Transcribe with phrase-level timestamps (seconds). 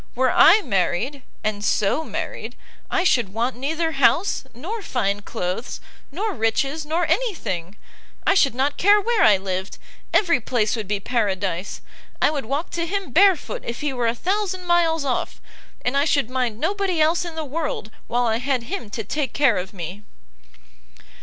[0.15, 2.55] were I married, and so married,
[2.89, 5.79] I should want neither house, nor fine cloaths,
[6.11, 7.75] nor riches, nor any thing;
[8.25, 9.77] I should not care where I lived,
[10.11, 11.81] every place would be paradise!
[12.19, 15.39] I would walk to him barefoot if he were a thousand miles off,
[15.85, 19.33] and I should mind nobody else in the world while I had him to take
[19.33, 20.01] care of me!"